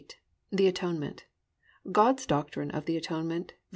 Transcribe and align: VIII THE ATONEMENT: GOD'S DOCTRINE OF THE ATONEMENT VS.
VIII 0.01 0.15
THE 0.51 0.65
ATONEMENT: 0.67 1.25
GOD'S 1.91 2.25
DOCTRINE 2.25 2.71
OF 2.71 2.85
THE 2.85 2.97
ATONEMENT 2.97 3.51
VS. 3.51 3.57